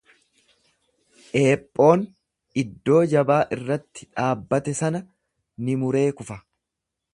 Eephoon 1.41 2.05
iddoo 2.63 3.03
jabaa 3.13 3.39
irratti 3.59 4.09
dhaabbate 4.15 4.77
sana 4.83 5.05
ni 5.69 5.79
muree 5.85 6.05
kufa. 6.23 6.43